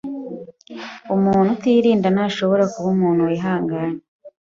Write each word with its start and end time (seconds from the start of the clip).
Umuntu 1.15 1.49
utirinda 1.55 2.07
ntashobora 2.15 2.63
kuba 2.73 2.87
umuntu 2.95 3.21
wihangana 3.29 3.97